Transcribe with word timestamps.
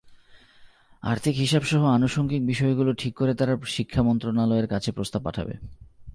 আর্থিক 1.03 1.35
হিসাবসহ 1.35 1.85
আনুষঙ্গিক 1.85 2.45
বিষয়গুলো 2.45 2.93
ঠিক 2.93 3.13
করে 3.15 3.33
তারা 3.33 3.57
শিক্ষা 3.65 4.01
মন্ত্রণালয়ের 4.03 4.67
কাছে 4.67 4.91
প্রস্তাব 4.91 5.23
পাঠাবে। 5.23 5.53